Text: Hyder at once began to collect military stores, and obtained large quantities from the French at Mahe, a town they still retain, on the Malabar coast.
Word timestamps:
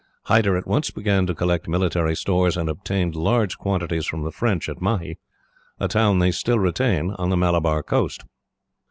Hyder 0.23 0.57
at 0.57 0.65
once 0.65 0.89
began 0.89 1.27
to 1.27 1.35
collect 1.35 1.67
military 1.67 2.15
stores, 2.15 2.57
and 2.57 2.69
obtained 2.69 3.15
large 3.15 3.59
quantities 3.59 4.07
from 4.07 4.23
the 4.23 4.31
French 4.31 4.67
at 4.67 4.81
Mahe, 4.81 5.17
a 5.79 5.87
town 5.87 6.17
they 6.17 6.31
still 6.31 6.57
retain, 6.57 7.11
on 7.19 7.29
the 7.29 7.37
Malabar 7.37 7.83
coast. 7.83 8.23